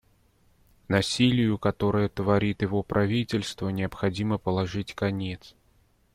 Насилию, 0.87 1.59
которое 1.59 2.09
творит 2.09 2.63
его 2.63 2.81
правительство, 2.81 3.69
необходимо 3.69 4.39
положить 4.39 4.95
конец. 4.95 5.53